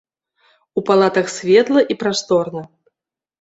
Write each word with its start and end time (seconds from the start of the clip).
У 0.79 0.83
палатах 0.87 1.29
светла 1.35 1.79
і 1.95 1.99
прасторна. 2.05 2.61